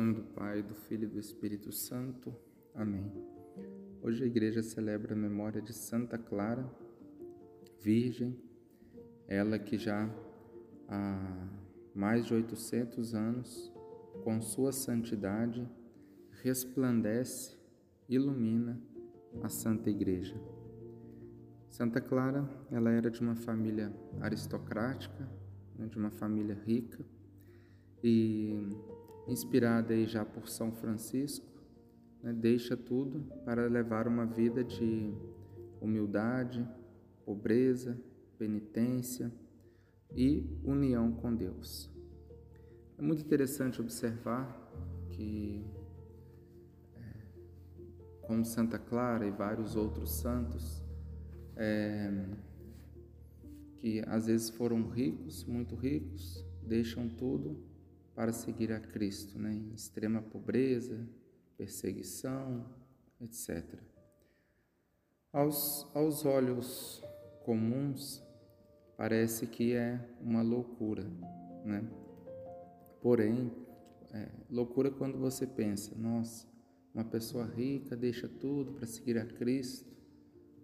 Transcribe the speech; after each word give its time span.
Nome 0.00 0.14
do 0.14 0.22
Pai, 0.22 0.62
do 0.62 0.74
Filho 0.74 1.04
e 1.04 1.06
do 1.08 1.18
Espírito 1.18 1.70
Santo. 1.70 2.34
Amém. 2.74 3.12
Hoje 4.00 4.24
a 4.24 4.26
igreja 4.26 4.62
celebra 4.62 5.12
a 5.12 5.16
memória 5.16 5.60
de 5.60 5.74
Santa 5.74 6.16
Clara, 6.16 6.66
Virgem, 7.82 8.34
ela 9.28 9.58
que 9.58 9.76
já 9.76 10.10
há 10.88 11.48
mais 11.94 12.24
de 12.24 12.32
800 12.32 13.14
anos, 13.14 13.70
com 14.24 14.40
sua 14.40 14.72
santidade, 14.72 15.68
resplandece, 16.42 17.58
ilumina 18.08 18.80
a 19.42 19.50
Santa 19.50 19.90
Igreja. 19.90 20.40
Santa 21.68 22.00
Clara, 22.00 22.48
ela 22.70 22.90
era 22.90 23.10
de 23.10 23.20
uma 23.20 23.36
família 23.36 23.94
aristocrática, 24.18 25.30
né, 25.78 25.88
de 25.88 25.98
uma 25.98 26.10
família 26.10 26.54
rica, 26.54 27.04
e 28.02 28.66
inspirada 29.26 29.94
aí 29.94 30.06
já 30.06 30.24
por 30.24 30.48
São 30.48 30.72
Francisco, 30.72 31.46
né, 32.22 32.32
deixa 32.32 32.76
tudo 32.76 33.20
para 33.44 33.66
levar 33.66 34.06
uma 34.06 34.26
vida 34.26 34.62
de 34.62 35.14
humildade, 35.80 36.66
pobreza, 37.24 37.98
penitência 38.38 39.32
e 40.12 40.44
união 40.64 41.12
com 41.12 41.34
Deus. 41.34 41.90
É 42.98 43.02
muito 43.02 43.22
interessante 43.22 43.80
observar 43.80 44.70
que, 45.08 45.64
é, 46.96 48.20
como 48.22 48.44
Santa 48.44 48.78
Clara 48.78 49.26
e 49.26 49.30
vários 49.30 49.76
outros 49.76 50.10
santos, 50.12 50.84
é, 51.56 52.26
que 53.78 54.02
às 54.06 54.26
vezes 54.26 54.50
foram 54.50 54.88
ricos, 54.88 55.44
muito 55.44 55.74
ricos, 55.74 56.44
deixam 56.62 57.08
tudo 57.08 57.69
para 58.14 58.32
seguir 58.32 58.72
a 58.72 58.80
Cristo, 58.80 59.38
né? 59.38 59.52
em 59.52 59.72
extrema 59.72 60.20
pobreza, 60.20 61.08
perseguição, 61.56 62.66
etc. 63.20 63.78
Aos, 65.32 65.86
aos 65.94 66.24
olhos 66.24 67.02
comuns, 67.44 68.22
parece 68.96 69.46
que 69.46 69.74
é 69.74 70.00
uma 70.20 70.42
loucura, 70.42 71.04
né? 71.64 71.82
Porém, 73.00 73.50
é, 74.12 74.28
loucura 74.50 74.90
quando 74.90 75.18
você 75.18 75.46
pensa, 75.46 75.94
nossa, 75.96 76.46
uma 76.94 77.04
pessoa 77.04 77.44
rica 77.44 77.96
deixa 77.96 78.28
tudo 78.28 78.72
para 78.72 78.86
seguir 78.86 79.18
a 79.18 79.24
Cristo, 79.24 79.88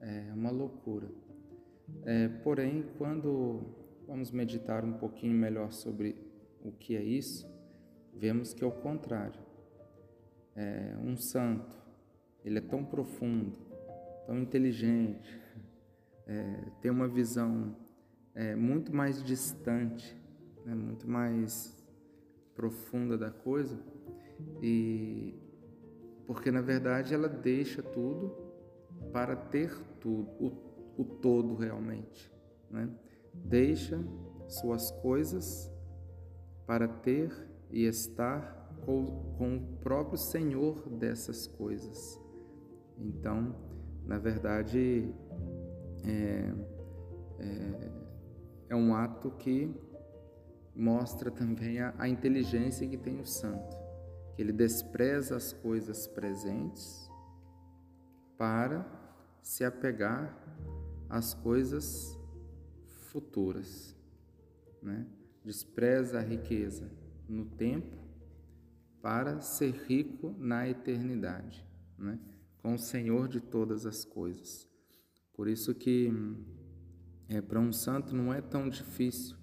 é 0.00 0.32
uma 0.34 0.50
loucura. 0.50 1.10
É, 2.04 2.28
porém, 2.28 2.84
quando 2.98 3.74
vamos 4.06 4.30
meditar 4.30 4.84
um 4.84 4.92
pouquinho 4.92 5.34
melhor 5.34 5.72
sobre 5.72 6.29
o 6.62 6.72
que 6.72 6.96
é 6.96 7.02
isso, 7.02 7.48
vemos 8.14 8.52
que 8.52 8.62
é 8.62 8.66
o 8.66 8.72
contrário. 8.72 9.40
É, 10.54 10.96
um 11.02 11.16
santo, 11.16 11.76
ele 12.44 12.58
é 12.58 12.60
tão 12.60 12.84
profundo, 12.84 13.58
tão 14.26 14.38
inteligente, 14.38 15.40
é, 16.26 16.64
tem 16.80 16.90
uma 16.90 17.08
visão 17.08 17.76
é, 18.34 18.54
muito 18.54 18.94
mais 18.94 19.22
distante, 19.22 20.16
né, 20.64 20.74
muito 20.74 21.08
mais 21.08 21.76
profunda 22.54 23.16
da 23.16 23.30
coisa, 23.30 23.78
e 24.62 25.34
porque 26.26 26.50
na 26.50 26.60
verdade 26.60 27.14
ela 27.14 27.28
deixa 27.28 27.82
tudo 27.82 28.36
para 29.12 29.34
ter 29.34 29.76
tudo, 29.98 30.30
o, 30.38 30.52
o 30.98 31.04
todo 31.04 31.56
realmente, 31.56 32.32
né? 32.70 32.88
Deixa 33.34 33.98
suas 34.48 34.90
coisas 34.90 35.70
para 36.70 36.86
ter 36.86 37.32
e 37.68 37.84
estar 37.84 38.70
com, 38.86 39.56
o 39.56 39.76
próprio 39.80 40.16
Senhor 40.16 40.88
dessas 40.88 41.48
coisas. 41.48 42.16
Então, 42.96 43.56
na 44.06 44.18
verdade, 44.18 45.12
é, 46.06 46.54
é, 47.40 47.90
é 48.68 48.76
um 48.76 48.94
ato 48.94 49.32
que 49.32 49.74
mostra 50.72 51.28
também 51.28 51.80
a, 51.80 51.92
a 51.98 52.08
inteligência 52.08 52.86
que 52.86 52.96
tem 52.96 53.18
o 53.18 53.26
santo, 53.26 53.76
que 54.36 54.40
ele 54.40 54.52
despreza 54.52 55.34
as 55.34 55.52
coisas 55.52 56.06
presentes 56.06 57.10
para 58.38 58.86
se 59.42 59.64
apegar 59.64 60.38
às 61.08 61.34
coisas 61.34 62.16
futuras, 63.10 63.96
né? 64.80 65.04
Despreza 65.44 66.18
a 66.18 66.22
riqueza 66.22 66.90
no 67.28 67.44
tempo 67.44 67.96
para 69.00 69.40
ser 69.40 69.72
rico 69.86 70.34
na 70.38 70.68
eternidade, 70.68 71.66
né? 71.98 72.18
com 72.58 72.74
o 72.74 72.78
Senhor 72.78 73.28
de 73.28 73.40
todas 73.40 73.86
as 73.86 74.04
coisas. 74.04 74.68
Por 75.32 75.48
isso 75.48 75.74
que 75.74 76.12
é, 77.28 77.40
para 77.40 77.58
um 77.58 77.72
santo 77.72 78.14
não 78.14 78.32
é 78.32 78.40
tão 78.40 78.68
difícil 78.68 79.36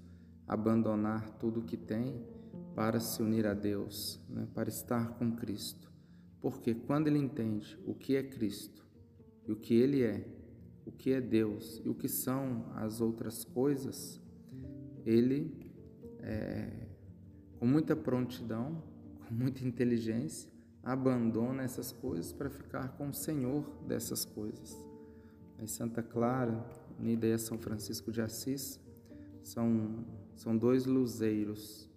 abandonar 0.47 1.30
tudo 1.40 1.62
o 1.62 1.63
que 1.63 1.78
tem 1.78 2.24
para 2.75 3.00
se 3.00 3.22
unir 3.24 3.47
a 3.47 3.53
Deus, 3.53 4.22
né? 4.29 4.47
para 4.53 4.69
estar 4.69 5.18
com 5.18 5.35
Cristo. 5.35 5.91
Porque 6.40 6.75
quando 6.75 7.08
ele 7.08 7.18
entende 7.18 7.78
o 7.85 7.96
que 7.96 8.16
é 8.16 8.22
Cristo 8.22 8.85
e 9.47 9.52
o 9.52 9.56
que 9.56 9.74
ele 9.74 10.03
é, 10.03 10.28
o 10.85 10.91
que 10.91 11.12
é 11.12 11.19
Deus 11.19 11.81
e 11.84 11.90
o 11.90 11.96
que 11.96 12.08
são 12.08 12.72
as 12.75 13.02
outras 13.02 13.44
coisas, 13.44 14.22
ele 15.03 15.66
é, 16.28 16.68
com 17.58 17.66
muita 17.66 17.96
prontidão, 17.96 18.84
com 19.26 19.34
muita 19.34 19.66
inteligência, 19.66 20.52
abandona 20.84 21.64
essas 21.64 21.94
coisas 21.94 22.34
para 22.34 22.50
ficar 22.50 22.90
com 22.98 23.10
o 23.10 23.14
Senhor 23.14 23.64
dessas 23.88 24.26
coisas. 24.26 24.78
Aí 25.58 25.68
Santa 25.68 26.04
Clara, 26.04 26.66
Nida 27.00 27.26
e 27.28 27.38
São 27.40 27.58
Francisco 27.58 28.12
de 28.12 28.22
Assis 28.22 28.80
são, 29.42 30.06
são 30.36 30.56
dois 30.56 30.86
luzeiros 30.86 31.90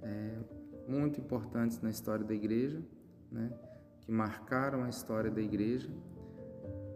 é, 0.00 0.38
muito 0.86 1.20
importantes 1.20 1.80
na 1.80 1.90
história 1.90 2.24
da 2.24 2.34
igreja, 2.34 2.80
né, 3.30 3.50
que 4.00 4.12
marcaram 4.12 4.84
a 4.84 4.88
história 4.88 5.30
da 5.30 5.42
igreja 5.42 5.90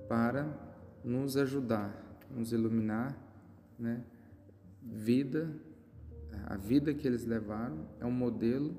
para 0.08 0.46
nos 1.02 1.36
ajudar, 1.36 2.20
nos 2.30 2.52
iluminar, 2.52 3.18
né, 3.78 4.04
vida 4.82 5.52
a 6.46 6.56
vida 6.56 6.94
que 6.94 7.06
eles 7.06 7.24
levaram 7.24 7.86
é 8.00 8.06
um 8.06 8.10
modelo 8.10 8.76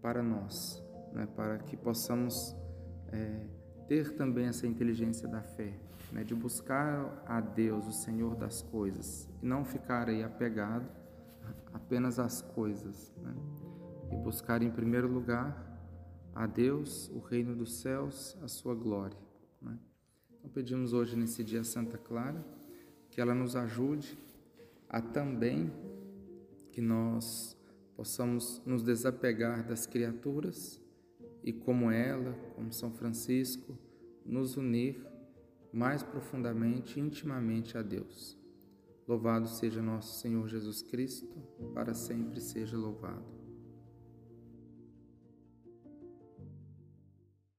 para 0.00 0.22
nós, 0.22 0.82
né? 1.12 1.26
para 1.34 1.58
que 1.58 1.76
possamos 1.76 2.56
é, 3.08 3.46
ter 3.86 4.16
também 4.16 4.46
essa 4.46 4.66
inteligência 4.66 5.28
da 5.28 5.42
fé, 5.42 5.78
né? 6.12 6.24
de 6.24 6.34
buscar 6.34 7.22
a 7.26 7.40
Deus, 7.40 7.86
o 7.86 7.92
Senhor 7.92 8.34
das 8.36 8.62
coisas, 8.62 9.28
e 9.42 9.46
não 9.46 9.64
ficar 9.64 10.08
aí 10.08 10.22
apegado 10.22 10.88
apenas 11.72 12.18
às 12.18 12.40
coisas, 12.40 13.12
né? 13.22 13.34
e 14.12 14.16
buscar 14.16 14.62
em 14.62 14.70
primeiro 14.70 15.08
lugar 15.08 15.72
a 16.34 16.46
Deus, 16.46 17.10
o 17.10 17.18
reino 17.18 17.54
dos 17.54 17.80
céus, 17.80 18.36
a 18.42 18.48
sua 18.48 18.74
glória. 18.74 19.18
Né? 19.60 19.78
Então 20.38 20.50
pedimos 20.50 20.92
hoje 20.92 21.16
nesse 21.16 21.44
dia 21.44 21.62
Santa 21.62 21.96
Clara 21.96 22.44
que 23.10 23.20
ela 23.20 23.34
nos 23.34 23.54
ajude 23.54 24.18
a 24.88 25.00
também 25.00 25.72
que 26.74 26.80
nós 26.80 27.56
possamos 27.96 28.60
nos 28.66 28.82
desapegar 28.82 29.64
das 29.64 29.86
criaturas 29.86 30.82
e, 31.44 31.52
como 31.52 31.88
ela, 31.88 32.32
como 32.56 32.72
São 32.72 32.90
Francisco, 32.90 33.78
nos 34.26 34.56
unir 34.56 35.06
mais 35.72 36.02
profundamente, 36.02 36.98
intimamente 36.98 37.78
a 37.78 37.82
Deus. 37.82 38.36
Louvado 39.06 39.46
seja 39.46 39.80
nosso 39.80 40.18
Senhor 40.18 40.48
Jesus 40.48 40.82
Cristo, 40.82 41.28
para 41.72 41.94
sempre 41.94 42.40
seja 42.40 42.76
louvado. 42.76 43.43